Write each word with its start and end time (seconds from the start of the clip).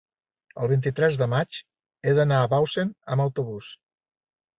el 0.61 0.69
vint-i-tres 0.69 1.17
de 1.21 1.27
maig 1.33 1.59
he 2.09 2.13
d'anar 2.21 2.39
a 2.45 2.47
Bausen 2.55 2.95
amb 3.17 3.25
autobús. 3.27 3.69